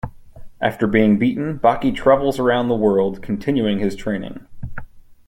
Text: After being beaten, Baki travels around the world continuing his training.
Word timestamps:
After 0.59 0.87
being 0.87 1.19
beaten, 1.19 1.59
Baki 1.59 1.93
travels 1.95 2.39
around 2.39 2.69
the 2.69 2.75
world 2.75 3.21
continuing 3.21 3.77
his 3.77 3.95
training. 3.95 4.43